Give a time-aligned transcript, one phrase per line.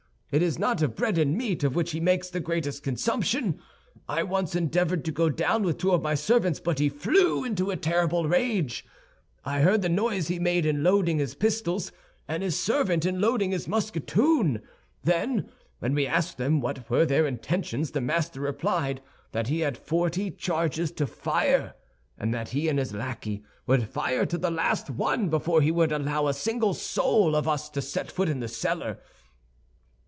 [0.31, 3.59] It is not of bread and meat of which he makes the greatest consumption.
[4.07, 7.75] I once endeavored to go down with two of my servants; but he flew into
[7.75, 8.85] terrible rage.
[9.43, 11.91] I heard the noise he made in loading his pistols,
[12.29, 14.61] and his servant in loading his musketoon.
[15.03, 19.01] Then, when we asked them what were their intentions, the master replied
[19.33, 21.73] that he had forty charges to fire,
[22.17, 25.91] and that he and his lackey would fire to the last one before he would
[25.91, 28.97] allow a single soul of us to set foot in the cellar.